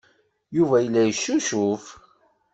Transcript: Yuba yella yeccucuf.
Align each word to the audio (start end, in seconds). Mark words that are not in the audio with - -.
Yuba 0.57 0.77
yella 0.83 1.01
yeccucuf. 1.03 1.85